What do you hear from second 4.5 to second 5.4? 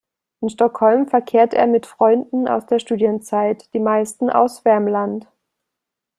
Värmland.